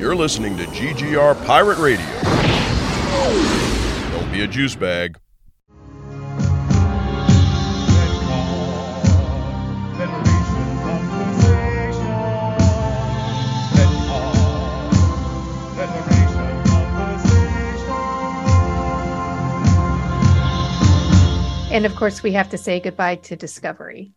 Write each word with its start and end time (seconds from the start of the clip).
You're 0.00 0.16
listening 0.16 0.56
to 0.56 0.64
GGR 0.64 1.44
Pirate 1.44 1.76
Radio. 1.76 2.06
Don't 4.18 4.32
be 4.32 4.40
a 4.40 4.46
juice 4.46 4.74
bag. 4.74 5.18
And 21.70 21.84
of 21.84 21.94
course, 21.94 22.22
we 22.22 22.32
have 22.32 22.48
to 22.48 22.56
say 22.56 22.80
goodbye 22.80 23.16
to 23.16 23.36
Discovery. 23.36 24.14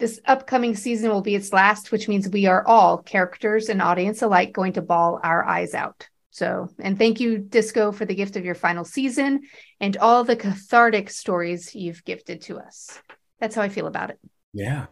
This 0.00 0.18
upcoming 0.24 0.74
season 0.74 1.10
will 1.10 1.20
be 1.20 1.34
its 1.34 1.52
last, 1.52 1.92
which 1.92 2.08
means 2.08 2.26
we 2.26 2.46
are 2.46 2.66
all 2.66 2.98
characters 2.98 3.68
and 3.68 3.82
audience 3.82 4.22
alike 4.22 4.54
going 4.54 4.72
to 4.72 4.82
ball 4.82 5.20
our 5.22 5.44
eyes 5.44 5.74
out. 5.74 6.08
So, 6.30 6.70
and 6.78 6.98
thank 6.98 7.20
you, 7.20 7.36
Disco, 7.36 7.92
for 7.92 8.06
the 8.06 8.14
gift 8.14 8.36
of 8.36 8.44
your 8.44 8.54
final 8.54 8.84
season 8.84 9.42
and 9.78 9.98
all 9.98 10.24
the 10.24 10.36
cathartic 10.36 11.10
stories 11.10 11.74
you've 11.74 12.02
gifted 12.04 12.40
to 12.42 12.58
us. 12.58 12.98
That's 13.40 13.54
how 13.54 13.60
I 13.60 13.68
feel 13.68 13.86
about 13.86 14.08
it. 14.08 14.18
Yeah. 14.54 14.86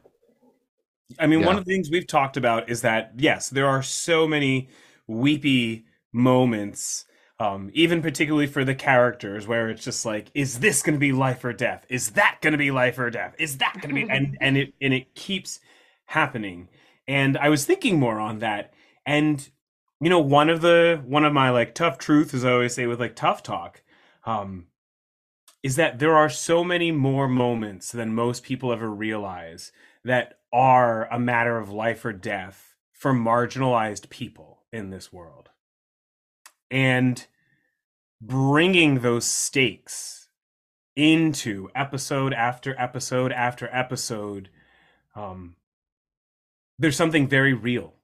I 1.19 1.27
mean, 1.27 1.41
yeah. 1.41 1.47
one 1.47 1.57
of 1.57 1.65
the 1.65 1.73
things 1.73 1.89
we've 1.91 2.07
talked 2.07 2.37
about 2.37 2.69
is 2.69 2.83
that, 2.83 3.13
yes, 3.17 3.49
there 3.49 3.67
are 3.67 3.83
so 3.83 4.29
many 4.29 4.69
weepy 5.07 5.87
moments 6.13 7.07
um, 7.41 7.71
even 7.73 8.03
particularly 8.03 8.47
for 8.47 8.65
the 8.65 8.75
characters 8.75 9.47
where 9.47 9.69
it's 9.71 9.85
just 9.85 10.05
like 10.05 10.31
is 10.35 10.61
this 10.61 10.83
going 10.83 10.95
to 10.95 11.01
be 11.01 11.13
life 11.13 11.45
or 11.45 11.53
death? 11.53 11.87
Is 11.89 12.11
that 12.11 12.39
going 12.41 12.53
to 12.53 12.59
be 12.59 12.71
life 12.71 12.99
or 12.99 13.11
death? 13.11 13.35
Is 13.39 13.59
that 13.59 13.75
going 13.75 13.95
to 13.95 13.95
be 13.95 14.11
and 14.11 14.37
and 14.41 14.57
it 14.57 14.75
and 14.81 14.93
it 14.93 15.15
keeps 15.15 15.61
happening. 16.07 16.69
And 17.07 17.37
i 17.39 17.49
was 17.49 17.65
thinking 17.65 17.99
more 17.99 18.19
on 18.19 18.39
that. 18.41 18.73
And 19.07 19.49
you 20.01 20.11
know 20.11 20.21
one 20.21 20.49
of 20.49 20.61
the 20.61 21.03
one 21.07 21.25
of 21.25 21.33
my 21.33 21.51
like 21.51 21.75
tough 21.75 21.99
truths 21.99 22.35
as 22.35 22.45
i 22.45 22.53
always 22.53 22.75
say 22.75 22.87
with 22.87 23.01
like 23.01 23.17
tough 23.17 23.43
talk 23.43 23.83
um 24.25 24.67
is 25.63 25.77
that 25.77 25.99
there 25.99 26.15
are 26.15 26.29
so 26.29 26.63
many 26.63 26.93
more 26.93 27.27
moments 27.27 27.91
than 27.91 28.15
most 28.15 28.45
people 28.45 28.73
ever 28.73 28.89
realize 28.89 29.73
that 30.05 30.39
are 30.53 31.13
a 31.13 31.19
matter 31.19 31.59
of 31.59 31.71
life 31.71 32.05
or 32.05 32.13
death 32.13 32.77
for 32.93 33.13
marginalized 33.13 34.09
people 34.09 34.63
in 34.73 34.91
this 34.91 35.13
world 35.13 35.51
and 36.71 37.27
bringing 38.21 39.01
those 39.01 39.25
stakes 39.25 40.29
into 40.97 41.69
episode 41.75 42.33
after 42.33 42.75
episode 42.79 43.31
after 43.33 43.69
episode 43.73 44.49
um, 45.15 45.55
there's 46.79 46.97
something 46.97 47.29
very 47.29 47.53
real 47.53 47.95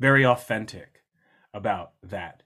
very 0.00 0.24
authentic 0.24 1.02
about 1.52 1.92
that. 2.02 2.42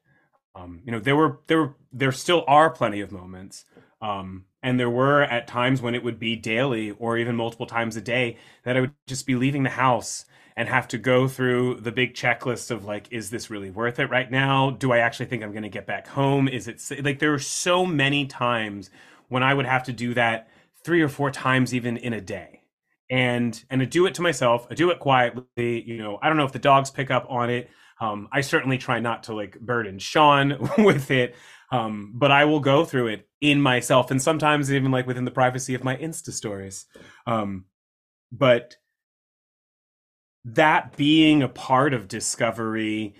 Um, 0.54 0.80
you 0.84 0.92
know 0.92 1.00
there 1.00 1.16
were 1.16 1.40
there 1.46 1.74
there 1.92 2.12
still 2.12 2.44
are 2.46 2.68
plenty 2.68 3.00
of 3.00 3.10
moments 3.10 3.64
um, 4.02 4.44
and 4.62 4.78
there 4.78 4.90
were 4.90 5.22
at 5.22 5.46
times 5.48 5.80
when 5.80 5.94
it 5.94 6.04
would 6.04 6.18
be 6.18 6.36
daily 6.36 6.90
or 6.92 7.16
even 7.16 7.36
multiple 7.36 7.66
times 7.66 7.96
a 7.96 8.02
day 8.02 8.36
that 8.64 8.76
i 8.76 8.80
would 8.80 8.92
just 9.06 9.26
be 9.26 9.34
leaving 9.36 9.62
the 9.62 9.70
house 9.70 10.26
and 10.56 10.68
have 10.68 10.88
to 10.88 10.98
go 10.98 11.28
through 11.28 11.76
the 11.76 11.92
big 11.92 12.14
checklist 12.14 12.70
of 12.70 12.84
like 12.84 13.08
is 13.10 13.30
this 13.30 13.50
really 13.50 13.70
worth 13.70 13.98
it 13.98 14.06
right 14.06 14.30
now? 14.30 14.70
Do 14.70 14.92
i 14.92 14.98
actually 14.98 15.26
think 15.26 15.42
i'm 15.42 15.52
going 15.52 15.62
to 15.62 15.68
get 15.68 15.86
back 15.86 16.06
home? 16.06 16.48
Is 16.48 16.68
it 16.68 16.82
like 17.04 17.18
there 17.18 17.32
are 17.32 17.38
so 17.38 17.86
many 17.86 18.26
times 18.26 18.90
when 19.28 19.42
i 19.42 19.54
would 19.54 19.66
have 19.66 19.84
to 19.84 19.92
do 19.92 20.14
that 20.14 20.48
three 20.84 21.02
or 21.02 21.08
four 21.08 21.30
times 21.30 21.74
even 21.74 21.96
in 21.96 22.12
a 22.12 22.20
day. 22.20 22.62
And 23.10 23.62
and 23.70 23.80
to 23.80 23.86
do 23.86 24.06
it 24.06 24.14
to 24.14 24.22
myself. 24.22 24.66
I 24.70 24.74
do 24.74 24.90
it 24.90 24.98
quietly 24.98 25.82
you 25.86 25.98
know 25.98 26.18
i 26.22 26.28
don't 26.28 26.36
know 26.36 26.44
if 26.46 26.52
the 26.52 26.58
dogs 26.58 26.90
pick 26.90 27.10
up 27.10 27.26
on 27.28 27.50
it. 27.50 27.70
Um, 28.00 28.28
i 28.32 28.40
certainly 28.40 28.78
try 28.78 29.00
not 29.00 29.24
to 29.24 29.34
like 29.34 29.58
burden 29.60 29.98
sean 29.98 30.56
with 30.78 31.10
it. 31.10 31.34
Um, 31.70 32.12
but 32.14 32.30
i 32.30 32.44
will 32.44 32.60
go 32.60 32.84
through 32.84 33.08
it 33.08 33.28
in 33.42 33.60
myself 33.60 34.10
and 34.10 34.22
sometimes 34.22 34.72
even 34.72 34.92
like 34.92 35.06
within 35.06 35.26
the 35.26 35.30
privacy 35.30 35.74
of 35.74 35.84
my 35.84 35.96
insta 35.96 36.32
stories. 36.32 36.86
Um, 37.26 37.66
but 38.30 38.76
that 40.44 40.96
being 40.96 41.42
a 41.42 41.48
part 41.48 41.92
of 41.92 42.08
discovery 42.08 43.14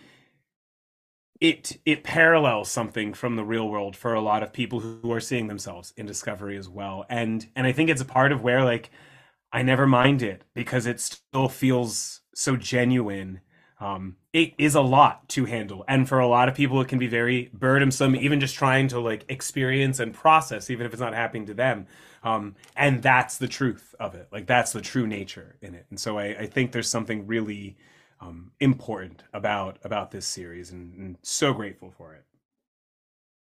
it 1.40 1.76
it 1.84 2.04
parallels 2.04 2.70
something 2.70 3.12
from 3.12 3.34
the 3.34 3.44
real 3.44 3.68
world 3.68 3.96
for 3.96 4.14
a 4.14 4.20
lot 4.20 4.44
of 4.44 4.52
people 4.52 4.78
who 4.78 5.10
are 5.12 5.20
seeing 5.20 5.48
themselves 5.48 5.92
in 5.96 6.06
discovery 6.06 6.56
as 6.56 6.68
well. 6.68 7.04
And 7.10 7.46
and 7.56 7.66
i 7.66 7.72
think 7.72 7.90
it's 7.90 8.00
a 8.00 8.04
part 8.06 8.32
of 8.32 8.42
where 8.42 8.64
like 8.64 8.90
i 9.52 9.62
never 9.62 9.86
mind 9.86 10.22
it 10.22 10.44
because 10.54 10.86
it 10.86 11.00
still 11.00 11.48
feels 11.48 12.20
so 12.34 12.56
genuine 12.56 13.40
um, 13.82 14.14
it 14.32 14.54
is 14.58 14.76
a 14.76 14.80
lot 14.80 15.28
to 15.30 15.44
handle. 15.44 15.84
And 15.88 16.08
for 16.08 16.20
a 16.20 16.28
lot 16.28 16.48
of 16.48 16.54
people 16.54 16.80
it 16.80 16.86
can 16.86 17.00
be 17.00 17.08
very 17.08 17.50
burdensome 17.52 18.14
even 18.14 18.38
just 18.38 18.54
trying 18.54 18.86
to 18.88 19.00
like 19.00 19.24
experience 19.28 19.98
and 19.98 20.14
process 20.14 20.70
even 20.70 20.86
if 20.86 20.92
it's 20.92 21.00
not 21.00 21.14
happening 21.14 21.46
to 21.46 21.54
them. 21.54 21.88
Um, 22.22 22.54
and 22.76 23.02
that's 23.02 23.38
the 23.38 23.48
truth 23.48 23.92
of 23.98 24.14
it. 24.14 24.28
Like 24.30 24.46
that's 24.46 24.72
the 24.72 24.80
true 24.80 25.08
nature 25.08 25.56
in 25.60 25.74
it. 25.74 25.86
And 25.90 25.98
so 25.98 26.16
i, 26.16 26.26
I 26.26 26.46
think 26.46 26.70
there's 26.70 26.88
something 26.88 27.26
really 27.26 27.76
um, 28.20 28.52
important 28.60 29.24
about 29.34 29.80
about 29.82 30.12
this 30.12 30.26
series 30.26 30.70
and, 30.70 30.94
and 30.94 31.18
so 31.22 31.52
grateful 31.52 31.90
for 31.90 32.14
it. 32.14 32.24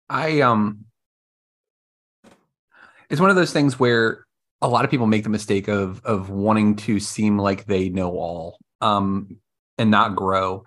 I 0.08 0.40
um 0.40 0.86
it's 3.10 3.20
one 3.20 3.28
of 3.28 3.36
those 3.36 3.52
things 3.52 3.78
where 3.78 4.24
a 4.62 4.68
lot 4.68 4.86
of 4.86 4.90
people 4.90 5.06
make 5.06 5.24
the 5.24 5.28
mistake 5.28 5.68
of 5.68 6.00
of 6.02 6.30
wanting 6.30 6.76
to 6.76 6.98
seem 6.98 7.38
like 7.38 7.66
they 7.66 7.90
know 7.90 8.12
all. 8.12 8.56
Um 8.80 9.36
and 9.78 9.90
not 9.90 10.16
grow 10.16 10.64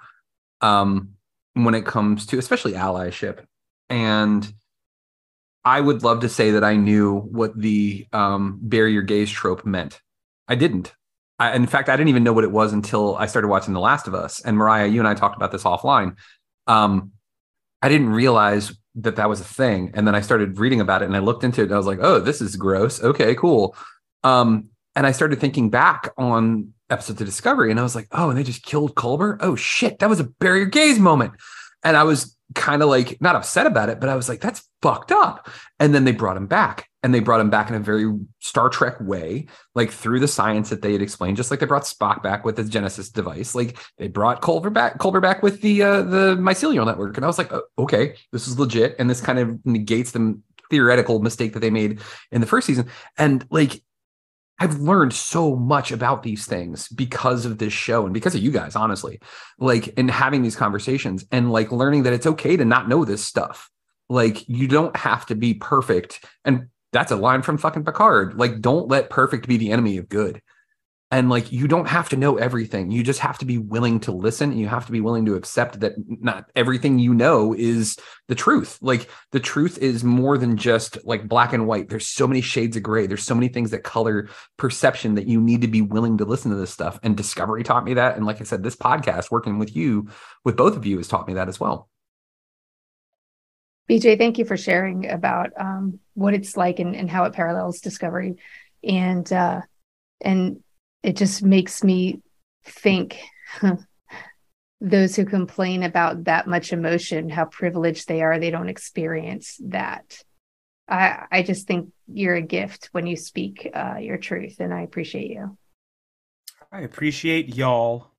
um, 0.62 1.13
when 1.53 1.75
it 1.75 1.85
comes 1.85 2.25
to 2.28 2.38
especially 2.38 2.73
allyship. 2.73 3.45
And 3.90 4.51
I 5.63 5.81
would 5.81 6.03
love 6.03 6.22
to 6.22 6.29
say 6.29 6.51
that 6.51 6.63
I 6.63 6.75
knew 6.75 7.19
what 7.19 7.59
the 7.59 8.07
um, 8.13 8.59
your 8.72 9.01
gays 9.01 9.29
trope 9.29 9.66
meant. 9.66 10.01
I 10.47 10.56
didn't. 10.56 10.94
I, 11.40 11.56
in 11.56 11.67
fact, 11.67 11.90
I 11.90 11.96
didn't 11.96 12.09
even 12.09 12.23
know 12.23 12.34
what 12.34 12.44
it 12.44 12.51
was 12.51 12.73
until 12.73 13.16
I 13.16 13.28
started 13.28 13.50
watching 13.50 13.73
The 13.73 13.79
Last 13.79 14.07
of 14.07 14.16
Us. 14.16 14.40
And 14.41 14.57
Mariah, 14.57 14.88
you 14.88 15.00
and 15.00 15.07
I 15.07 15.13
talked 15.13 15.35
about 15.35 15.51
this 15.51 15.63
offline. 15.63 16.16
Um, 16.66 17.12
I 17.81 17.90
didn't 17.90 18.09
realize 18.09 18.73
that 18.96 19.17
that 19.17 19.29
was 19.29 19.40
a 19.40 19.46
thing. 19.46 19.91
And 19.94 20.07
then 20.07 20.16
I 20.16 20.22
started 20.22 20.57
reading 20.57 20.81
about 20.81 21.03
it 21.03 21.06
and 21.06 21.16
I 21.16 21.19
looked 21.19 21.44
into 21.44 21.62
it 21.62 21.66
and 21.66 21.73
I 21.73 21.78
was 21.78 21.85
like, 21.85 22.00
oh, 22.01 22.19
this 22.19 22.41
is 22.41 22.56
gross. 22.56 23.03
Okay, 23.03 23.35
cool. 23.35 23.75
Um, 24.23 24.69
and 24.96 25.06
I 25.06 25.12
started 25.12 25.40
thinking 25.40 25.69
back 25.69 26.12
on 26.17 26.73
episodes 26.90 27.22
of 27.22 27.28
Discovery, 27.28 27.72
and 27.72 27.80
I 27.80 27.84
was 27.84 27.96
like, 27.96 28.08
oh, 28.12 28.30
and 28.30 28.38
they 28.38 28.44
just 28.44 28.64
killed 28.64 28.96
Culber. 28.96 29.38
Oh 29.42 29.56
shit, 29.56 30.00
that 30.00 30.09
was 30.09 30.20
a 30.20 30.25
bury 30.25 30.59
your 30.59 30.68
gays 30.68 31.00
moment. 31.00 31.34
And 31.84 31.96
I 31.96 32.03
was 32.03 32.38
kind 32.56 32.81
of 32.81 32.90
like 32.90 33.22
not 33.22 33.36
upset 33.36 33.68
about 33.68 33.90
it, 33.90 34.00
but 34.00 34.09
I 34.09 34.16
was 34.16 34.30
like, 34.30 34.42
that's 34.42 34.68
fucked 34.81 35.12
up. 35.12 35.50
And 35.80 35.94
then 35.94 36.06
they 36.06 36.12
brought 36.12 36.38
him 36.38 36.47
back, 36.47 36.90
and 37.03 37.14
they 37.14 37.20
brought 37.20 37.40
him 37.40 37.50
back 37.50 37.70
in 37.70 37.76
a 37.76 37.80
very 37.80 38.12
Star 38.40 38.70
Trek 38.70 39.00
way, 39.00 39.47
like 39.76 39.92
through 39.92 40.20
the 40.20 40.28
science 40.28 40.70
that 40.70 40.81
they 40.81 40.94
had 40.94 41.02
explained, 41.02 41.38
just 41.38 41.52
like 41.52 41.59
they 41.59 41.66
brought 41.66 41.84
Spock 41.84 42.24
back 42.24 42.46
with 42.46 42.56
the 42.56 42.64
Genesis 42.64 43.09
device. 43.09 43.53
Like 43.53 43.78
they 43.97 44.08
brought 44.08 44.42
Culver 44.42 44.70
back, 44.70 44.97
Culber 44.97 45.22
back 45.22 45.44
with 45.44 45.62
the 45.62 45.84
uh, 45.84 46.02
the 46.02 46.36
mycelial 46.38 46.86
network, 46.86 47.18
and 47.18 47.26
I 47.26 47.28
was 47.28 47.38
like, 47.38 47.52
oh, 47.52 47.64
okay, 47.80 48.16
this 48.31 48.47
is 48.47 48.59
legit, 48.59 48.96
and 49.00 49.09
this 49.09 49.22
kind 49.22 49.40
of 49.40 49.66
negates 49.66 50.12
the 50.12 50.40
theoretical 50.70 51.22
mistake 51.22 51.53
that 51.53 51.59
they 51.59 51.70
made 51.70 52.02
in 52.31 52.42
the 52.42 52.47
first 52.47 52.68
season. 52.68 52.88
And 53.18 53.46
like 53.50 53.81
I've 54.59 54.79
learned 54.79 55.13
so 55.13 55.56
much 55.56 55.91
about 55.91 56.23
these 56.23 56.45
things 56.45 56.88
because 56.90 57.45
of 57.45 57.57
this 57.57 57.73
show 57.73 58.06
and 58.06 58.13
because 58.13 58.34
of 58.34 58.41
you 58.41 58.51
guys, 58.51 58.75
honestly. 58.75 59.19
Like, 59.59 59.90
in 59.90 60.07
having 60.07 60.41
these 60.41 60.56
conversations 60.56 61.25
and 61.31 61.51
like 61.51 61.72
learning 61.72 62.03
that 62.03 62.13
it's 62.13 62.25
okay 62.25 62.57
to 62.57 62.66
not 62.66 62.90
know 62.90 63.06
this 63.06 63.23
stuff. 63.23 63.69
Like, 64.09 64.47
you 64.47 64.67
don't 64.67 64.96
have 64.96 65.25
to 65.28 65.35
be 65.35 65.53
perfect. 65.53 66.25
And 66.44 66.67
that's 66.91 67.12
a 67.12 67.17
line 67.17 67.41
from 67.41 67.57
fucking 67.57 67.85
Picard. 67.85 68.38
Like, 68.38 68.62
don't 68.62 68.88
let 68.88 69.09
perfect 69.09 69.47
be 69.47 69.57
the 69.57 69.72
enemy 69.72 69.97
of 69.97 70.09
good 70.09 70.41
and 71.09 71.29
like 71.29 71.53
you 71.53 71.68
don't 71.69 71.88
have 71.88 72.09
to 72.09 72.18
know 72.18 72.35
everything. 72.38 72.91
You 72.91 73.01
just 73.01 73.22
have 73.22 73.38
to 73.38 73.45
be 73.45 73.57
willing 73.57 74.01
to 74.01 74.12
listen 74.12 74.51
and 74.51 74.59
you 74.59 74.68
have 74.68 74.85
to 74.88 74.91
be 74.91 75.00
willing 75.00 75.25
to 75.25 75.35
accept 75.35 75.79
that 75.79 75.94
not 76.08 76.52
everything 76.53 76.99
you 76.99 77.14
know 77.14 77.53
is 77.53 77.97
the 78.28 78.35
truth. 78.35 78.78
Like 78.82 79.09
the 79.32 79.40
truth 79.40 79.78
is 79.78 80.03
more 80.03 80.37
than 80.37 80.58
just 80.58 80.97
like 81.05 81.29
black 81.29 81.53
and 81.53 81.66
white. 81.66 81.87
There's 81.87 82.08
so 82.08 82.28
many 82.28 82.41
shades 82.41 82.76
of 82.76 82.84
gray. 82.84 83.08
There's 83.08 83.23
so 83.23 83.35
many 83.35 83.47
things 83.47 83.72
that 83.72 83.84
color 83.84 84.28
perception 84.58 85.16
that 85.16 85.28
you 85.28 85.40
need 85.40 85.61
to 85.61 85.70
be 85.70 85.82
willing 85.82 86.17
to 86.17 86.26
listen 86.26 86.52
to 86.52 86.58
this 86.58 86.73
stuff. 86.73 86.99
And 87.03 87.16
discovery 87.16 87.64
taught 87.64 87.85
me 87.85 87.93
that. 87.93 88.17
And 88.17 88.26
like 88.26 88.41
i 88.41 88.43
said 88.43 88.61
this 88.61 88.76
podcast 88.76 89.32
working 89.32 89.59
with 89.59 89.73
you 89.73 90.09
with 90.43 90.58
both 90.58 90.76
of 90.76 90.85
you 90.85 90.97
has 90.97 91.08
taught 91.08 91.28
me 91.28 91.35
that 91.35 91.47
as 91.47 91.58
well. 91.58 91.90
Bj 93.90 94.17
thank 94.17 94.37
you 94.37 94.43
for 94.43 94.58
sharing 94.58 95.09
about 95.09 95.52
um, 95.58 95.99
what 96.16 96.34
it's 96.34 96.58
like 96.58 96.79
and, 96.79 96.93
and 96.93 97.09
how 97.09 97.23
it 97.23 97.32
parallels 97.32 97.79
discovery. 97.79 98.35
And 98.84 99.32
uh 99.32 99.61
and 100.20 100.64
it 101.08 101.16
just 101.16 101.42
makes 101.42 101.86
me 101.86 102.22
think 102.66 103.18
those 104.82 105.16
who 105.16 105.24
complain 105.24 105.84
about 105.84 106.26
that 106.26 106.48
much 106.48 106.74
emotion 106.74 107.30
how 107.30 107.46
privileged 107.46 108.09
they 108.09 108.22
are 108.22 108.38
they 108.38 108.52
don't 108.52 108.68
experience 108.68 109.58
that. 109.64 110.22
I 110.90 111.26
i 111.32 111.44
just 111.44 111.66
think 111.66 111.92
you're 112.08 112.36
a 112.36 112.42
gift 112.42 112.90
when 112.92 113.08
you 113.08 113.16
speak 113.16 113.70
uh, 113.74 113.96
your 114.00 114.18
truth 114.18 114.59
and 114.59 114.74
i 114.74 114.82
appreciate 114.82 115.32
you. 115.32 115.58
I 116.72 116.82
appreciate 116.82 117.56
y'all. 117.56 118.12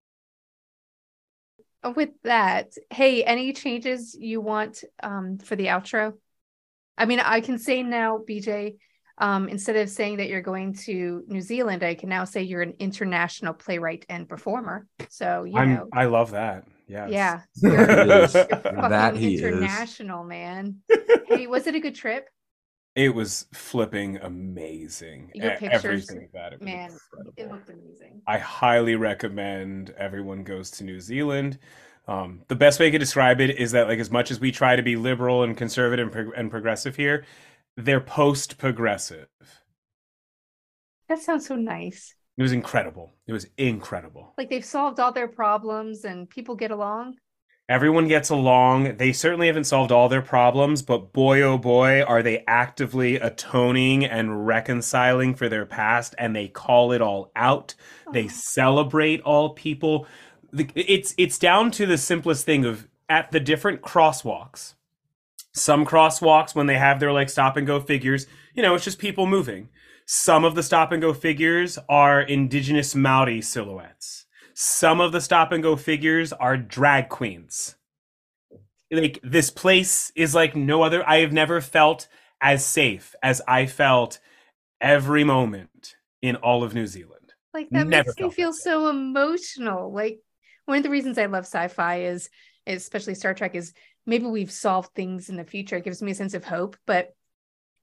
With 1.85 2.11
that, 2.25 2.73
hey, 2.89 3.23
any 3.23 3.53
changes 3.53 4.17
you 4.19 4.41
want 4.41 4.83
um, 5.03 5.37
for 5.39 5.55
the 5.55 5.67
outro? 5.67 6.15
I 6.97 7.05
mean, 7.05 7.21
I 7.21 7.41
can 7.41 7.59
say 7.59 7.83
now, 7.83 8.19
BJ, 8.19 8.77
um, 9.19 9.49
instead 9.49 9.77
of 9.77 9.89
saying 9.91 10.17
that 10.19 10.29
you're 10.29 10.41
going 10.43 10.73
to 10.75 11.25
New 11.29 11.41
Zealand, 11.41 11.83
I 11.83 11.95
can 11.95 12.09
now 12.09 12.25
say 12.25 12.43
you're 12.43 12.63
an 12.63 12.75
international 12.79 13.53
playwright 13.55 14.05
and 14.09 14.29
performer. 14.29 14.87
So 15.09 15.45
you 15.45 15.59
I'm, 15.59 15.75
know, 15.75 15.89
I 15.93 16.05
love 16.07 16.31
that. 16.33 16.67
Yes. 16.87 17.11
yeah, 17.11 17.41
He 17.61 17.69
you're, 17.69 17.87
That 17.87 18.91
fucking 18.91 19.21
he 19.21 19.35
is. 19.35 19.43
international, 19.43 20.25
man. 20.25 20.77
hey, 21.29 21.47
was 21.47 21.67
it 21.67 21.75
a 21.75 21.81
good 21.81 21.95
trip? 21.95 22.29
It 22.95 23.15
was 23.15 23.47
flipping 23.53 24.17
amazing. 24.17 25.31
Your 25.35 25.53
pictures, 25.57 25.85
Everything 25.85 26.29
about 26.33 26.53
it 26.55 26.61
was 26.61 26.65
Man, 26.67 26.91
incredible. 26.91 27.33
it 27.37 27.51
looked 27.51 27.69
amazing. 27.69 28.23
I 28.27 28.39
highly 28.39 28.97
recommend 28.97 29.91
everyone 29.99 30.43
goes 30.43 30.71
to 30.73 30.85
New 30.85 30.99
Zealand. 30.99 31.59
Um, 32.09 32.41
the 32.49 32.57
best 32.57 32.81
way 32.81 32.89
I 32.89 32.91
could 32.91 32.99
describe 33.01 33.41
it 33.41 33.51
is 33.59 33.71
that, 33.73 33.87
like, 33.87 33.99
as 33.99 34.11
much 34.11 34.31
as 34.31 34.41
we 34.41 34.51
try 34.51 34.75
to 34.75 34.83
be 34.83 34.97
liberal 34.97 35.43
and 35.43 35.57
conservative 35.57 36.07
and, 36.07 36.13
prog- 36.13 36.33
and 36.37 36.51
progressive 36.51 36.97
here, 36.97 37.25
they're 37.79 38.01
post-progressive. 38.01 39.29
That 41.09 41.21
sounds 41.21 41.47
so 41.47 41.57
nice. 41.57 42.15
It 42.37 42.43
was 42.43 42.53
incredible. 42.53 43.13
It 43.27 43.33
was 43.33 43.47
incredible. 43.57 44.35
Like 44.37 44.51
they've 44.51 44.65
solved 44.65 45.01
all 45.01 45.13
their 45.13 45.29
problems 45.29 46.05
and 46.05 46.29
people 46.29 46.55
get 46.55 46.71
along. 46.71 47.17
Everyone 47.69 48.09
gets 48.09 48.31
along. 48.31 48.97
They 48.97 49.13
certainly 49.13 49.47
haven't 49.47 49.65
solved 49.65 49.93
all 49.93 50.09
their 50.09 50.23
problems, 50.23 50.81
but 50.83 51.13
boy, 51.13 51.43
oh 51.43 51.59
boy, 51.59 52.03
are 52.03 52.23
they 52.23 52.43
actively 52.47 53.17
atoning 53.17 54.07
and 54.07 54.47
reconciling 54.47 55.35
for 55.35 55.49
their 55.51 55.67
past, 55.67 56.15
and 56.17 56.35
they 56.35 56.49
call 56.49 56.93
it 56.93 57.03
all 57.03 57.31
out. 57.37 57.75
They 58.13 58.25
Oh. 58.25 58.29
celebrate 58.29 59.21
all 59.21 59.51
people. 59.51 60.07
It's 60.75 61.15
it's 61.19 61.39
down 61.39 61.71
to 61.73 61.85
the 61.85 61.99
simplest 61.99 62.47
thing 62.47 62.65
of 62.65 62.89
at 63.11 63.33
the 63.33 63.41
different 63.41 63.83
crosswalks. 63.83 64.75
Some 65.55 65.85
crosswalks, 65.85 66.55
when 66.55 66.67
they 66.67 66.79
have 66.79 67.01
their 67.01 67.13
like 67.13 67.29
stop 67.29 67.57
and 67.57 67.67
go 67.67 67.81
figures, 67.81 68.27
you 68.55 68.63
know, 68.63 68.75
it's 68.75 68.85
just 68.85 68.99
people 68.99 69.27
moving. 69.27 69.69
Some 70.07 70.45
of 70.45 70.55
the 70.55 70.63
stop 70.63 70.93
and 70.93 71.03
go 71.03 71.13
figures 71.13 71.79
are 71.89 72.23
indigenous 72.23 72.95
Maori 72.95 73.43
silhouettes. 73.43 74.27
Some 74.55 75.01
of 75.01 75.13
the 75.13 75.21
stop 75.21 75.53
and 75.53 75.63
go 75.63 75.77
figures 75.77 76.33
are 76.33 76.57
drag 76.57 77.09
queens. 77.09 77.77
Like 78.91 79.21
this 79.23 79.51
place 79.51 80.11
is 80.17 80.35
like 80.35 80.57
no 80.57 80.83
other. 80.83 81.07
I 81.07 81.19
have 81.19 81.33
never 81.33 81.61
felt 81.61 82.09
as 82.41 82.65
safe 82.65 83.15
as 83.23 83.43
I 83.47 83.67
felt 83.67 84.19
every 84.81 85.25
moment 85.25 85.97
in 86.23 86.37
all 86.37 86.63
of 86.63 86.75
New 86.75 86.87
Zealand. 86.87 87.35
Like 87.53 87.69
that 87.71 87.87
Never 87.87 88.09
makes 88.09 88.19
me 88.19 88.31
feel 88.31 88.53
that 88.53 88.59
so 88.59 88.89
emotional. 88.89 89.93
Like 89.93 90.21
one 90.67 90.79
of 90.79 90.85
the 90.85 90.91
reasons 90.91 91.19
I 91.19 91.27
love 91.27 91.45
sci-fi 91.45 92.03
is, 92.03 92.31
especially 92.67 93.15
Star 93.15 93.35
Trek, 93.35 93.55
is 93.55 93.75
maybe 94.09 94.27
we've 94.27 94.51
solved 94.51 94.95
things 94.95 95.29
in 95.29 95.37
the 95.37 95.45
future. 95.45 95.77
It 95.77 95.85
gives 95.85 96.03
me 96.03 96.11
a 96.13 96.15
sense 96.15 96.35
of 96.35 96.45
hope, 96.45 96.77
but 96.87 97.15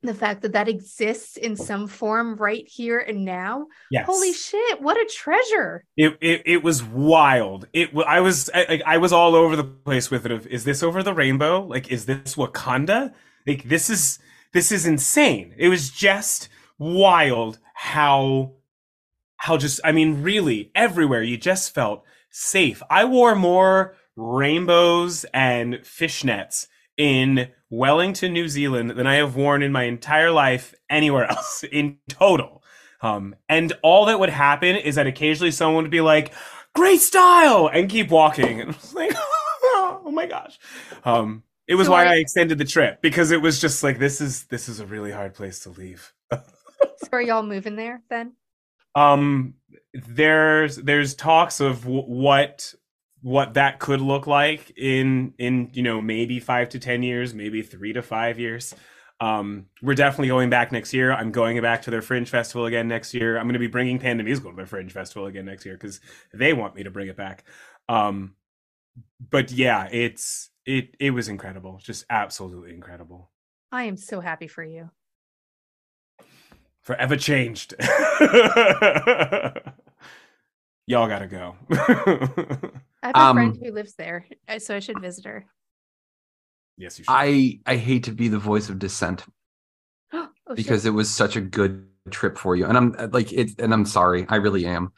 the 0.02 0.14
fact 0.14 0.42
that 0.42 0.54
that 0.54 0.68
exists 0.68 1.38
in 1.38 1.56
some 1.56 1.88
form 1.88 2.36
right 2.36 2.68
here 2.68 3.00
and 3.00 3.26
now, 3.26 3.68
Yes. 3.90 4.06
holy 4.06 4.34
shit, 4.34 4.82
what 4.82 4.98
a 4.98 5.06
treasure! 5.06 5.84
It, 5.96 6.18
it 6.22 6.42
it 6.46 6.64
was 6.64 6.84
wild. 6.84 7.68
It 7.74 7.90
I 8.06 8.20
was 8.20 8.50
I, 8.54 8.82
I 8.86 8.96
I 8.96 8.98
was 8.98 9.14
all 9.14 9.36
over 9.36 9.56
the 9.56 9.64
place 9.64 10.12
with 10.12 10.26
it. 10.26 10.32
Of 10.32 10.46
is 10.48 10.64
this 10.64 10.84
over 10.84 11.02
the 11.02 11.14
rainbow? 11.14 11.64
Like 11.66 11.92
is 11.92 12.06
this 12.06 12.36
Wakanda? 12.36 13.14
Like 13.48 13.64
this 13.64 13.90
is 13.90 14.20
this 14.54 14.72
is 14.72 14.86
insane. 14.86 15.54
It 15.58 15.70
was 15.70 15.90
just 15.90 16.50
wild 16.78 17.60
how 17.74 18.54
how 19.38 19.58
just 19.58 19.80
I 19.84 19.92
mean 19.92 20.22
really 20.22 20.72
everywhere 20.76 21.24
you 21.24 21.38
just 21.38 21.74
felt 21.74 22.04
safe. 22.30 22.84
I 22.90 23.06
wore 23.06 23.36
more 23.36 23.96
rainbows 24.16 25.26
and 25.34 25.76
fishnets 25.76 26.68
in 26.98 27.50
Wellington, 27.70 28.34
New 28.34 28.48
Zealand 28.48 28.92
than 28.92 29.08
I 29.08 29.16
have 29.16 29.36
worn 29.36 29.62
in 29.62 29.72
my 29.72 29.84
entire 29.84 30.32
life 30.32 30.74
anywhere 30.90 31.26
else 31.30 31.64
in 31.70 31.98
total. 32.08 32.64
Um, 33.02 33.36
and 33.50 33.74
all 33.84 34.06
that 34.06 34.20
would 34.20 34.30
happen 34.30 34.76
is 34.76 34.96
that 34.96 35.08
occasionally 35.08 35.52
someone 35.52 35.84
would 35.84 35.92
be 35.92 36.02
like, 36.02 36.34
"Great 36.74 37.02
style," 37.02 37.70
and 37.72 37.90
keep 37.90 38.10
walking, 38.10 38.62
and 38.62 38.72
I 38.72 38.74
was 38.74 38.94
like, 38.94 39.12
"Oh 39.16 40.10
my 40.12 40.26
gosh!" 40.26 40.58
Um, 41.04 41.44
it 41.68 41.76
was 41.76 41.88
So 41.88 41.92
why 41.92 42.06
are- 42.06 42.10
I 42.10 42.16
extended 42.16 42.58
the 42.58 42.66
trip 42.66 43.02
because 43.02 43.32
it 43.32 43.42
was 43.42 43.60
just 43.60 43.84
like 43.84 44.00
this 44.00 44.22
is 44.22 44.46
this 44.46 44.70
is 44.70 44.80
a 44.80 44.86
really 44.86 45.12
hard 45.12 45.34
place 45.34 45.60
to 45.62 45.70
leave. 45.72 46.14
So 46.32 47.10
are 47.12 47.22
y'all 47.22 47.44
moving 47.44 47.76
there 47.76 48.02
then? 48.10 48.34
Um, 48.96 49.56
there's 49.94 50.78
there's 50.78 51.14
talks 51.16 51.60
of 51.60 51.82
w- 51.84 52.02
what 52.04 52.74
what 53.22 53.56
that 53.56 53.80
could 53.80 54.02
look 54.02 54.28
like 54.28 54.72
in 54.78 55.34
in 55.38 55.70
you 55.74 55.84
know 55.84 56.02
maybe 56.02 56.40
five 56.40 56.70
to 56.70 56.80
ten 56.80 57.04
years, 57.04 57.34
maybe 57.34 57.62
three 57.62 57.94
to 57.94 58.02
five 58.02 58.40
years. 58.40 58.76
Um, 59.22 59.68
we're 59.82 59.96
definitely 59.96 60.28
going 60.28 60.50
back 60.50 60.72
next 60.72 60.94
year. 60.94 61.14
I'm 61.14 61.32
going 61.32 61.62
back 61.62 61.84
to 61.84 61.92
their 61.92 62.02
Fringe 62.02 62.28
Festival 62.28 62.66
again 62.66 62.88
next 62.88 63.14
year. 63.14 63.38
I'm 63.38 63.46
going 63.46 63.54
to 63.54 63.60
be 63.60 63.68
bringing 63.68 63.98
Panda 63.98 64.24
Musical 64.24 64.52
to 64.52 64.58
their 64.58 64.66
Fringe 64.66 64.92
Festival 64.92 65.26
again 65.26 65.46
next 65.46 65.66
year 65.66 65.76
because 65.76 66.02
they 66.34 66.52
want 66.54 66.76
me 66.76 66.84
to 66.84 66.92
bring 66.92 67.08
it 67.08 67.16
back. 67.16 67.46
Um, 67.88 68.36
but 69.30 69.52
yeah, 69.52 69.88
it's 69.92 70.50
it 70.66 70.96
it 71.00 71.12
was 71.12 71.30
incredible, 71.30 71.80
just 71.82 72.06
absolutely 72.10 72.74
incredible. 72.74 73.32
I 73.72 73.84
am 73.84 73.98
so 73.98 74.20
happy 74.20 74.48
for 74.48 74.64
you. 74.64 74.90
Forever 76.82 77.16
changed. 77.16 77.74
Y'all 80.88 81.08
gotta 81.08 81.28
go. 81.28 81.56
I 81.72 83.08
have 83.08 83.16
a 83.16 83.20
Um, 83.20 83.36
friend 83.36 83.58
who 83.64 83.72
lives 83.72 83.96
there, 83.96 84.26
uh, 84.48 84.60
so 84.60 84.76
I 84.76 84.80
should 84.80 85.00
visit 85.02 85.26
her. 85.26 85.46
yes, 86.78 87.00
you 87.00 87.06
should. 87.06 87.12
I 87.12 87.60
I 87.66 87.76
hate 87.78 88.04
to 88.06 88.12
be 88.12 88.28
the 88.28 88.40
voice 88.40 88.70
of 88.70 88.80
dissent 88.80 89.24
oh, 90.14 90.28
shit. 90.50 90.56
because 90.56 90.86
it 90.86 90.92
was 90.92 91.10
such 91.10 91.36
a 91.36 91.42
good 91.42 91.88
trip 92.12 92.38
for 92.38 92.56
you, 92.56 92.66
and 92.66 92.78
I'm 92.78 92.96
uh, 92.98 93.08
like 93.12 93.34
it, 93.34 93.60
and 93.60 93.74
I'm 93.74 93.86
sorry, 93.86 94.26
I 94.30 94.36
really 94.38 94.66
am. 94.66 94.92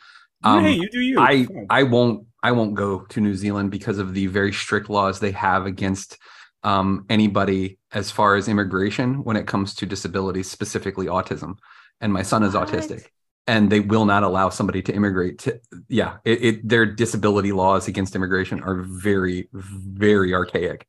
Um, 0.43 0.63
hey, 0.63 0.73
you 0.75 0.89
do 0.89 0.99
you. 0.99 1.19
I 1.19 1.47
I 1.69 1.83
won't 1.83 2.27
I 2.43 2.51
won't 2.51 2.75
go 2.75 2.99
to 2.99 3.21
New 3.21 3.33
Zealand 3.35 3.71
because 3.71 3.97
of 3.97 4.13
the 4.13 4.27
very 4.27 4.53
strict 4.53 4.89
laws 4.89 5.19
they 5.19 5.31
have 5.31 5.65
against 5.65 6.17
um, 6.63 7.05
anybody 7.09 7.79
as 7.93 8.11
far 8.11 8.35
as 8.35 8.47
immigration 8.47 9.23
when 9.23 9.37
it 9.37 9.47
comes 9.47 9.73
to 9.75 9.85
disabilities, 9.85 10.49
specifically 10.51 11.07
autism. 11.07 11.57
And 12.01 12.11
my 12.13 12.21
son 12.23 12.43
is 12.43 12.53
What? 12.53 12.67
autistic, 12.69 13.07
and 13.47 13.71
they 13.71 13.79
will 13.79 14.05
not 14.05 14.23
allow 14.23 14.49
somebody 14.49 14.81
to 14.83 14.94
immigrate. 14.94 15.39
To 15.39 15.59
yeah, 15.88 16.17
it, 16.25 16.44
it 16.44 16.69
their 16.69 16.85
disability 16.85 17.51
laws 17.51 17.88
against 17.88 18.15
immigration 18.15 18.61
are 18.61 18.81
very 18.81 19.47
very 19.53 20.33
archaic, 20.33 20.85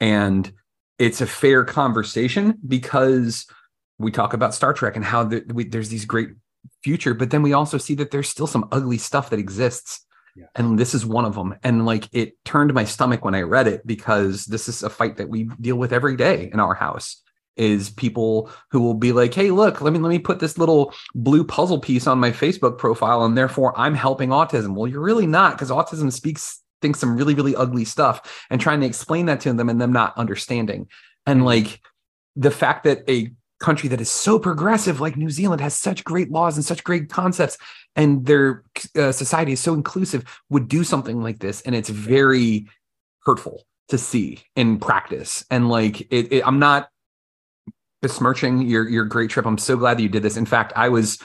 and 0.00 0.52
it's 0.98 1.20
a 1.20 1.26
fair 1.26 1.64
conversation 1.64 2.58
because 2.66 3.46
we 3.98 4.10
talk 4.10 4.32
about 4.32 4.54
Star 4.54 4.72
Trek 4.72 4.96
and 4.96 5.04
how 5.04 5.24
the, 5.24 5.44
we, 5.52 5.64
there's 5.64 5.88
these 5.88 6.04
great 6.04 6.30
future, 6.82 7.14
but 7.14 7.30
then 7.30 7.42
we 7.42 7.52
also 7.52 7.78
see 7.78 7.94
that 7.94 8.10
there's 8.10 8.28
still 8.28 8.46
some 8.46 8.68
ugly 8.72 8.98
stuff 8.98 9.30
that 9.30 9.38
exists. 9.38 10.04
Yeah. 10.36 10.46
And 10.56 10.78
this 10.78 10.94
is 10.94 11.06
one 11.06 11.24
of 11.24 11.36
them. 11.36 11.54
And 11.62 11.86
like 11.86 12.08
it 12.12 12.44
turned 12.44 12.74
my 12.74 12.84
stomach 12.84 13.24
when 13.24 13.36
I 13.36 13.42
read 13.42 13.68
it 13.68 13.86
because 13.86 14.46
this 14.46 14.68
is 14.68 14.82
a 14.82 14.90
fight 14.90 15.16
that 15.18 15.28
we 15.28 15.44
deal 15.60 15.76
with 15.76 15.92
every 15.92 16.16
day 16.16 16.50
in 16.52 16.58
our 16.58 16.74
house 16.74 17.22
is 17.56 17.90
people 17.90 18.50
who 18.70 18.80
will 18.80 18.94
be 18.94 19.12
like, 19.12 19.34
"Hey, 19.34 19.50
look, 19.50 19.80
let 19.80 19.92
me 19.92 19.98
let 19.98 20.08
me 20.08 20.18
put 20.18 20.40
this 20.40 20.58
little 20.58 20.92
blue 21.14 21.44
puzzle 21.44 21.78
piece 21.78 22.06
on 22.06 22.18
my 22.18 22.30
Facebook 22.30 22.78
profile 22.78 23.24
and 23.24 23.36
therefore 23.36 23.78
I'm 23.78 23.94
helping 23.94 24.30
autism." 24.30 24.74
Well, 24.74 24.86
you're 24.86 25.00
really 25.00 25.26
not 25.26 25.52
because 25.52 25.70
autism 25.70 26.12
speaks 26.12 26.60
thinks 26.82 26.98
some 26.98 27.16
really 27.16 27.34
really 27.34 27.56
ugly 27.56 27.84
stuff 27.84 28.46
and 28.50 28.60
trying 28.60 28.80
to 28.80 28.86
explain 28.86 29.26
that 29.26 29.40
to 29.40 29.52
them 29.52 29.68
and 29.68 29.80
them 29.80 29.92
not 29.92 30.16
understanding. 30.18 30.88
And 31.26 31.44
like 31.44 31.80
the 32.36 32.50
fact 32.50 32.84
that 32.84 33.08
a 33.08 33.30
country 33.60 33.88
that 33.88 34.00
is 34.00 34.10
so 34.10 34.38
progressive 34.38 35.00
like 35.00 35.16
New 35.16 35.30
Zealand 35.30 35.60
has 35.60 35.74
such 35.74 36.04
great 36.04 36.30
laws 36.30 36.56
and 36.56 36.64
such 36.64 36.84
great 36.84 37.08
concepts 37.08 37.56
and 37.96 38.26
their 38.26 38.64
uh, 38.96 39.12
society 39.12 39.52
is 39.52 39.60
so 39.60 39.74
inclusive 39.74 40.24
would 40.50 40.68
do 40.68 40.84
something 40.84 41.22
like 41.22 41.38
this 41.38 41.62
and 41.62 41.74
it's 41.74 41.88
very 41.88 42.68
hurtful 43.22 43.62
to 43.88 43.96
see 43.96 44.40
in 44.56 44.78
practice 44.78 45.44
and 45.50 45.68
like 45.68 46.00
it, 46.12 46.32
it 46.32 46.46
I'm 46.46 46.58
not 46.58 46.88
besmirching 48.04 48.60
your 48.60 48.86
your 48.86 49.06
great 49.06 49.30
trip 49.30 49.46
I'm 49.46 49.56
so 49.56 49.78
glad 49.78 49.96
that 49.96 50.02
you 50.02 50.10
did 50.10 50.22
this 50.22 50.36
in 50.36 50.44
fact 50.44 50.74
I 50.76 50.90
was 50.90 51.18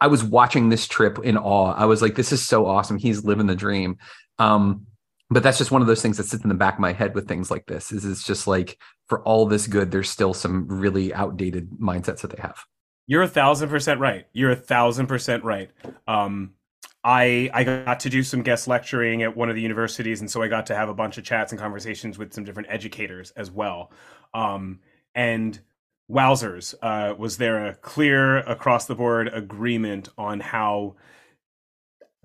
I 0.00 0.06
was 0.06 0.24
watching 0.24 0.70
this 0.70 0.86
trip 0.86 1.18
in 1.18 1.36
awe 1.36 1.74
I 1.74 1.84
was 1.84 2.00
like 2.00 2.14
this 2.14 2.32
is 2.32 2.42
so 2.42 2.64
awesome 2.64 2.96
he's 2.96 3.24
living 3.24 3.46
the 3.46 3.54
dream 3.54 3.98
um 4.38 4.86
but 5.28 5.42
that's 5.42 5.58
just 5.58 5.70
one 5.70 5.82
of 5.82 5.86
those 5.86 6.00
things 6.00 6.16
that 6.16 6.24
sits 6.24 6.42
in 6.42 6.48
the 6.48 6.54
back 6.54 6.74
of 6.74 6.80
my 6.80 6.94
head 6.94 7.14
with 7.14 7.28
things 7.28 7.50
like 7.50 7.66
this 7.66 7.92
is 7.92 8.06
it's 8.06 8.24
just 8.24 8.46
like 8.46 8.78
for 9.08 9.22
all 9.24 9.44
this 9.44 9.66
good 9.66 9.90
there's 9.90 10.08
still 10.08 10.32
some 10.32 10.66
really 10.66 11.12
outdated 11.12 11.68
mindsets 11.72 12.22
that 12.22 12.30
they 12.34 12.40
have 12.40 12.64
You're 13.06 13.22
a 13.22 13.28
thousand 13.28 13.68
percent 13.68 14.00
right. 14.00 14.26
You're 14.32 14.52
a 14.52 14.56
thousand 14.56 15.08
percent 15.08 15.44
right. 15.44 15.70
Um, 16.06 16.54
I 17.04 17.50
I 17.54 17.64
got 17.64 18.00
to 18.00 18.10
do 18.10 18.22
some 18.22 18.42
guest 18.42 18.68
lecturing 18.68 19.22
at 19.22 19.36
one 19.36 19.48
of 19.48 19.54
the 19.54 19.62
universities, 19.62 20.20
and 20.20 20.30
so 20.30 20.42
I 20.42 20.48
got 20.48 20.66
to 20.66 20.74
have 20.74 20.88
a 20.88 20.94
bunch 20.94 21.16
of 21.16 21.24
chats 21.24 21.52
and 21.52 21.60
conversations 21.60 22.18
with 22.18 22.32
some 22.32 22.44
different 22.44 22.68
educators 22.70 23.30
as 23.30 23.50
well. 23.50 23.92
Um, 24.34 24.80
and 25.14 25.58
wowzers, 26.10 26.74
uh, 26.82 27.14
was 27.16 27.36
there 27.36 27.66
a 27.66 27.74
clear 27.74 28.38
across 28.38 28.86
the 28.86 28.94
board 28.94 29.28
agreement 29.32 30.08
on 30.16 30.40
how 30.40 30.96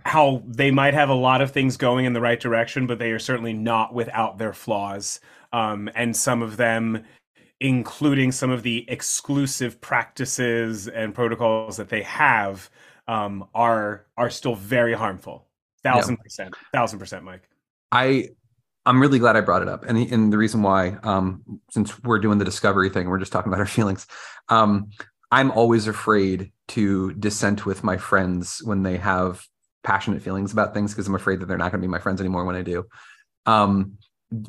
how 0.06 0.44
they 0.46 0.70
might 0.70 0.94
have 0.94 1.10
a 1.10 1.14
lot 1.14 1.42
of 1.42 1.52
things 1.52 1.78
going 1.78 2.06
in 2.06 2.12
the 2.12 2.20
right 2.22 2.40
direction, 2.40 2.88
but 2.88 3.00
they 3.00 3.12
are 3.12 3.20
certainly 3.20 3.54
not 3.54 3.94
without 3.94 4.38
their 4.38 4.52
flaws. 4.52 5.22
Um, 5.54 5.90
and 5.96 6.16
some 6.16 6.42
of 6.42 6.58
them, 6.58 7.06
including 7.62 8.34
some 8.34 8.50
of 8.50 8.64
the 8.64 8.86
exclusive 8.90 9.80
practices 9.80 10.90
and 10.90 11.16
protocols 11.16 11.78
that 11.78 11.88
they 11.90 12.02
have, 12.04 12.70
um, 13.08 13.48
are 13.54 14.06
are 14.18 14.30
still 14.30 14.56
very 14.56 14.94
harmful. 14.94 15.48
Thousand 15.84 16.16
yeah. 16.16 16.24
percent, 16.24 16.56
thousand 16.74 17.00
percent, 17.00 17.24
Mike. 17.24 17.50
I 17.92 18.30
I'm 18.86 19.02
really 19.02 19.20
glad 19.20 19.38
I 19.38 19.42
brought 19.42 19.62
it 19.62 19.70
up, 19.70 19.86
and 19.86 19.98
the, 19.98 20.10
and 20.12 20.32
the 20.32 20.38
reason 20.38 20.62
why, 20.62 20.98
um, 21.04 21.42
since 21.72 22.02
we're 22.04 22.20
doing 22.20 22.38
the 22.38 22.46
discovery 22.46 22.90
thing, 22.90 23.10
we're 23.10 23.20
just 23.20 23.32
talking 23.32 23.52
about 23.52 23.60
our 23.60 23.66
feelings. 23.78 24.08
Um, 24.50 24.90
I'm 25.32 25.52
always 25.52 25.88
afraid 25.88 26.52
to 26.70 27.14
dissent 27.14 27.66
with 27.66 27.84
my 27.84 27.98
friends 27.98 28.62
when 28.64 28.84
they 28.84 28.98
have 28.98 29.46
passionate 29.84 30.22
feelings 30.22 30.54
about 30.54 30.74
things 30.74 30.94
because 30.94 31.08
I'm 31.08 31.16
afraid 31.16 31.40
that 31.40 31.48
they're 31.48 31.58
not 31.58 31.72
going 31.72 31.82
to 31.82 31.88
be 31.88 31.92
my 31.92 32.00
friends 32.00 32.20
anymore 32.20 32.46
when 32.46 32.56
I 32.56 32.62
do. 32.62 32.86
Um, 33.46 33.98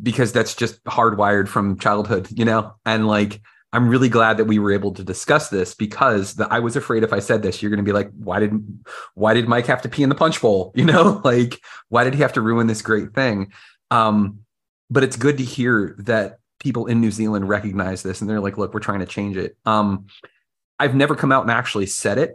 because 0.02 0.32
that's 0.32 0.54
just 0.54 0.82
hardwired 0.84 1.48
from 1.48 1.78
childhood, 1.78 2.28
you 2.30 2.44
know? 2.44 2.74
And 2.86 3.06
like, 3.06 3.40
I'm 3.72 3.88
really 3.88 4.08
glad 4.08 4.36
that 4.36 4.44
we 4.44 4.58
were 4.58 4.72
able 4.72 4.92
to 4.92 5.02
discuss 5.02 5.48
this 5.48 5.74
because 5.74 6.34
the, 6.34 6.46
I 6.50 6.60
was 6.60 6.76
afraid 6.76 7.02
if 7.02 7.12
I 7.12 7.18
said 7.18 7.42
this, 7.42 7.60
you're 7.60 7.70
going 7.70 7.84
to 7.84 7.88
be 7.88 7.92
like, 7.92 8.10
why 8.12 8.38
did, 8.38 8.52
why 9.14 9.34
did 9.34 9.48
Mike 9.48 9.66
have 9.66 9.82
to 9.82 9.88
pee 9.88 10.04
in 10.04 10.10
the 10.10 10.14
punch 10.14 10.40
bowl? 10.40 10.72
You 10.76 10.84
know, 10.84 11.20
like, 11.24 11.60
why 11.88 12.04
did 12.04 12.14
he 12.14 12.22
have 12.22 12.34
to 12.34 12.40
ruin 12.40 12.66
this 12.66 12.82
great 12.82 13.14
thing? 13.14 13.52
Um, 13.94 14.40
but 14.90 15.04
it's 15.04 15.16
good 15.16 15.38
to 15.38 15.44
hear 15.44 15.94
that 16.00 16.38
people 16.58 16.86
in 16.86 17.00
New 17.00 17.10
Zealand 17.10 17.48
recognize 17.48 18.02
this 18.02 18.20
and 18.20 18.28
they're 18.28 18.40
like, 18.40 18.58
look, 18.58 18.74
we're 18.74 18.80
trying 18.80 19.00
to 19.00 19.06
change 19.06 19.36
it. 19.36 19.56
Um, 19.64 20.06
I've 20.78 20.94
never 20.94 21.14
come 21.14 21.30
out 21.30 21.42
and 21.42 21.50
actually 21.50 21.86
said 21.86 22.18
it, 22.18 22.34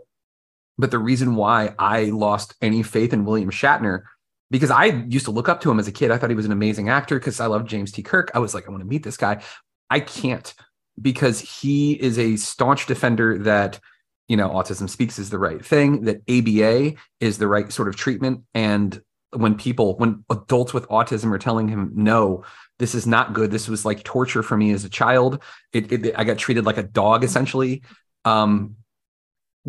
but 0.78 0.92
the 0.92 1.00
reason 1.00 1.36
why 1.36 1.74
I 1.78 2.06
lost 2.06 2.56
any 2.62 2.82
faith 2.84 3.12
in 3.12 3.26
William 3.26 3.52
Shatner, 3.52 4.04
because 4.50 4.72
I 4.72 4.86
used 4.86 5.26
to 5.26 5.32
look 5.32 5.50
up 5.50 5.60
to 5.62 5.72
him 5.72 5.80
as 5.80 5.88
a 5.88 5.92
kid. 5.92 6.12
I 6.12 6.18
thought 6.18 6.30
he 6.30 6.36
was 6.36 6.46
an 6.46 6.54
amazing 6.54 6.90
actor 6.90 7.20
because 7.20 7.40
I 7.40 7.48
love 7.48 7.66
James 7.66 7.92
T. 7.92 8.02
Kirk. 8.02 8.32
I 8.34 8.40
was 8.40 8.54
like, 8.54 8.68
I 8.68 8.72
want 8.72 8.82
to 8.82 8.88
meet 8.88 9.04
this 9.04 9.18
guy. 9.18 9.44
I 9.90 10.00
can't 10.00 10.54
because 11.02 11.40
he 11.42 11.94
is 11.94 12.18
a 12.18 12.38
staunch 12.38 12.86
defender 12.86 13.38
that 13.40 13.80
you 14.28 14.38
know 14.38 14.50
autism 14.50 14.90
speaks 14.90 15.20
is 15.20 15.30
the 15.30 15.40
right 15.40 15.66
thing 15.66 16.04
that 16.04 16.22
aba 16.30 16.98
is 17.20 17.38
the 17.38 17.48
right 17.48 17.72
sort 17.72 17.88
of 17.88 17.96
treatment 17.96 18.44
and 18.54 19.02
when 19.32 19.56
people 19.56 19.98
when 19.98 20.24
adults 20.30 20.74
with 20.74 20.88
autism 20.88 21.32
are 21.32 21.38
telling 21.38 21.68
him 21.68 21.92
no 21.94 22.44
this 22.80 22.96
is 22.96 23.06
not 23.06 23.34
good 23.34 23.52
this 23.52 23.68
was 23.68 23.86
like 23.86 24.04
torture 24.04 24.42
for 24.42 24.58
me 24.58 24.72
as 24.72 24.84
a 24.84 24.90
child 24.90 25.44
it, 25.72 25.92
it 25.92 26.14
i 26.18 26.24
got 26.24 26.38
treated 26.38 26.66
like 26.66 26.78
a 26.78 26.84
dog 26.84 27.24
essentially 27.24 27.84
um 28.26 28.76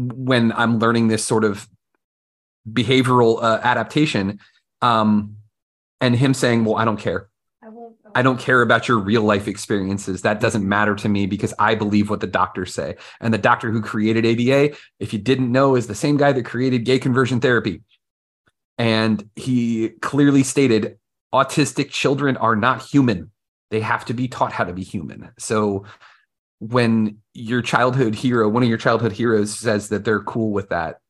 when 0.01 0.53
I'm 0.53 0.79
learning 0.79 1.09
this 1.09 1.25
sort 1.25 1.45
of 1.45 1.69
behavioral 2.71 3.43
uh, 3.43 3.61
adaptation, 3.63 4.39
um, 4.83 5.37
and 6.01 6.15
him 6.15 6.35
saying, 6.35 6.65
"Well, 6.65 6.77
I 6.77 6.85
don't 6.85 6.99
care. 6.99 7.29
I, 7.63 7.69
won't, 7.69 7.77
I, 7.77 8.09
won't. 8.09 8.19
I 8.19 8.23
don't 8.23 8.41
care 8.41 8.63
about 8.63 8.89
your 8.89 8.99
real 8.99 9.23
life 9.23 9.49
experiences. 9.49 10.23
That 10.23 10.41
doesn't 10.41 10.67
matter 10.67 10.95
to 10.97 11.09
me 11.09 11.27
because 11.27 11.53
I 11.59 11.75
believe 11.75 12.11
what 12.11 12.21
the 12.21 12.27
doctors 12.27 12.75
say." 12.75 12.97
And 13.21 13.35
the 13.35 13.39
doctor 13.39 13.71
who 13.71 13.83
created 13.83 14.27
ABA, 14.27 14.77
if 14.99 15.13
you 15.13 15.19
didn't 15.19 15.53
know, 15.53 15.77
is 15.77 15.87
the 15.87 15.95
same 15.95 16.17
guy 16.17 16.33
that 16.33 16.45
created 16.45 16.85
gay 16.85 16.99
conversion 16.99 17.41
therapy. 17.41 17.83
And 18.81 19.29
he 19.37 19.91
clearly 20.01 20.43
stated, 20.43 20.97
autistic 21.35 21.91
children 21.91 22.39
are 22.39 22.57
not 22.57 22.83
human. 22.83 23.31
They 23.71 23.81
have 23.81 24.07
to 24.07 24.15
be 24.15 24.27
taught 24.27 24.53
how 24.53 24.65
to 24.65 24.73
be 24.73 24.83
human. 24.83 25.31
So 25.39 25.85
when 26.61 27.19
your 27.35 27.61
childhood 27.61 28.15
hero, 28.15 28.49
one 28.49 28.63
of 28.63 28.71
your 28.71 28.79
childhood 28.79 29.13
heroes 29.13 29.55
says 29.55 29.91
that 29.91 30.07
they're 30.07 30.23
cool 30.23 30.53
with 30.53 30.71
that, 30.71 31.01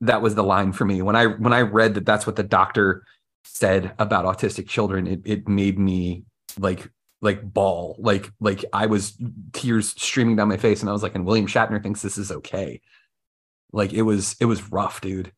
that 0.00 0.22
was 0.22 0.36
the 0.36 0.42
line 0.42 0.72
for 0.72 0.86
me. 0.86 1.02
When 1.02 1.14
I 1.14 1.26
when 1.26 1.52
I 1.52 1.60
read 1.60 1.92
that 1.94 2.06
that's 2.06 2.26
what 2.26 2.36
the 2.36 2.42
doctor 2.42 3.04
said 3.44 3.92
about 3.98 4.24
autistic 4.24 4.66
children, 4.66 5.06
it 5.06 5.20
it 5.26 5.46
made 5.46 5.78
me 5.78 6.24
like 6.58 6.90
like 7.20 7.42
ball 7.42 7.96
like 7.98 8.32
like 8.40 8.64
I 8.72 8.86
was 8.86 9.18
tears 9.52 9.90
streaming 9.90 10.36
down 10.36 10.48
my 10.48 10.56
face, 10.56 10.80
and 10.80 10.88
I 10.88 10.94
was 10.94 11.02
like, 11.02 11.14
and 11.14 11.26
William 11.26 11.46
Shatner 11.46 11.82
thinks 11.82 12.00
this 12.00 12.16
is 12.16 12.32
okay. 12.32 12.80
Like 13.70 13.92
it 13.92 14.02
was 14.02 14.34
it 14.40 14.46
was 14.46 14.72
rough, 14.72 15.02
dude. 15.02 15.30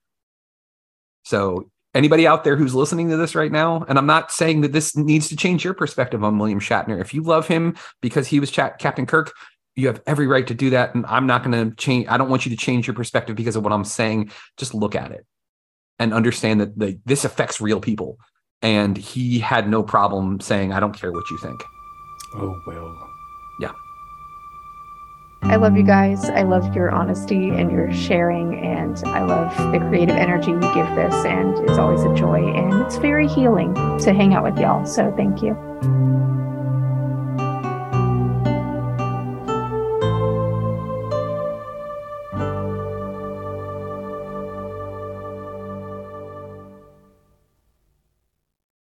So 1.24 1.70
anybody 1.94 2.26
out 2.26 2.44
there 2.44 2.56
who's 2.56 2.74
listening 2.74 3.10
to 3.10 3.16
this 3.16 3.34
right 3.34 3.52
now, 3.52 3.84
and 3.88 3.98
I'm 3.98 4.06
not 4.06 4.30
saying 4.30 4.60
that 4.62 4.72
this 4.72 4.96
needs 4.96 5.28
to 5.28 5.36
change 5.36 5.64
your 5.64 5.74
perspective 5.74 6.22
on 6.22 6.38
William 6.38 6.60
Shatner. 6.60 7.00
If 7.00 7.14
you 7.14 7.22
love 7.22 7.48
him 7.48 7.76
because 8.00 8.26
he 8.26 8.40
was 8.40 8.50
Ch- 8.50 8.78
Captain 8.78 9.06
Kirk, 9.06 9.32
you 9.76 9.86
have 9.88 10.02
every 10.06 10.26
right 10.26 10.46
to 10.46 10.54
do 10.54 10.70
that. 10.70 10.94
And 10.94 11.04
I'm 11.06 11.26
not 11.26 11.42
going 11.42 11.70
to 11.70 11.74
change. 11.76 12.06
I 12.08 12.16
don't 12.16 12.28
want 12.28 12.46
you 12.46 12.50
to 12.50 12.56
change 12.56 12.86
your 12.86 12.94
perspective 12.94 13.36
because 13.36 13.56
of 13.56 13.64
what 13.64 13.72
I'm 13.72 13.84
saying. 13.84 14.30
Just 14.56 14.74
look 14.74 14.94
at 14.94 15.10
it 15.10 15.26
and 15.98 16.12
understand 16.12 16.60
that 16.60 16.78
the, 16.78 16.98
this 17.04 17.24
affects 17.24 17.60
real 17.60 17.80
people. 17.80 18.18
And 18.62 18.96
he 18.96 19.38
had 19.38 19.68
no 19.68 19.82
problem 19.82 20.40
saying, 20.40 20.72
I 20.72 20.80
don't 20.80 20.94
care 20.94 21.12
what 21.12 21.28
you 21.30 21.38
think. 21.38 21.62
Oh, 22.36 22.60
well. 22.66 23.08
Yeah. 23.60 23.72
I 25.46 25.56
love 25.56 25.76
you 25.76 25.82
guys. 25.82 26.24
I 26.24 26.42
love 26.42 26.74
your 26.74 26.90
honesty 26.90 27.50
and 27.50 27.70
your 27.70 27.92
sharing, 27.92 28.58
and 28.58 28.96
I 29.04 29.22
love 29.24 29.56
the 29.72 29.78
creative 29.78 30.16
energy 30.16 30.50
you 30.50 30.60
give 30.60 30.88
this. 30.96 31.14
And 31.24 31.56
it's 31.68 31.78
always 31.78 32.02
a 32.02 32.14
joy, 32.14 32.44
and 32.52 32.82
it's 32.82 32.96
very 32.96 33.28
healing 33.28 33.74
to 33.74 34.12
hang 34.12 34.34
out 34.34 34.42
with 34.44 34.58
y'all. 34.58 34.86
So 34.86 35.12
thank 35.16 35.42
you. 35.42 35.54